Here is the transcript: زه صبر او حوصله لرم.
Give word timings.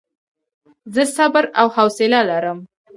زه 0.93 1.03
صبر 1.15 1.43
او 1.59 1.67
حوصله 1.75 2.19
لرم. 2.29 2.59